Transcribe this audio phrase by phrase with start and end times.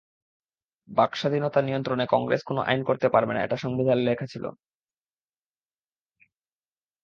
[0.89, 4.45] বাক্স্বাধীনতা নিয়ন্ত্রণে কংগ্রেস কোনো আইন করতে পারবে না, এটা সংবিধানে লেখা ছিল।